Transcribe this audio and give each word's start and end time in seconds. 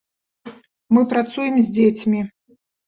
Мы 0.97 1.05
працуем 1.13 1.55
з 1.61 1.67
дзецьмі. 1.79 2.29